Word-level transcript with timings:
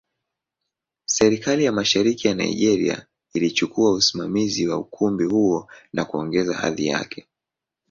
Serikali 1.05 1.63
ya 1.63 1.71
Mashariki 1.71 2.27
ya 2.27 2.33
Nigeria 2.35 3.05
ilichukua 3.33 3.91
usimamizi 3.93 4.67
wa 4.67 4.77
ukumbi 4.77 5.23
huo 5.25 5.67
na 5.93 6.05
kuongeza 6.05 6.55
hadhi 6.55 6.87
yake. 6.87 7.27